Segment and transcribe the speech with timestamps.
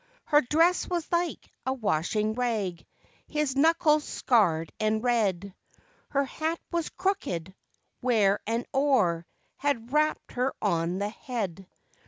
[0.25, 2.83] Her dress was like a washing rag,
[3.29, 5.53] h i s knuckles scarred and red,_
[6.09, 7.53] Her hat was crooked,
[7.99, 9.27] where an oar
[9.57, 11.67] had rapped her on the head.